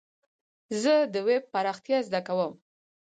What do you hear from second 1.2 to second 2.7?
ويب پراختيا زده کوم.